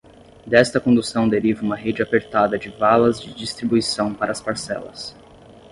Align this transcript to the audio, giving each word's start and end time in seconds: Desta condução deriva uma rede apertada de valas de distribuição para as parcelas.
Desta 0.47 0.79
condução 0.79 1.29
deriva 1.29 1.61
uma 1.61 1.75
rede 1.75 2.01
apertada 2.01 2.57
de 2.57 2.69
valas 2.69 3.21
de 3.21 3.31
distribuição 3.35 4.11
para 4.15 4.31
as 4.31 4.41
parcelas. 4.41 5.15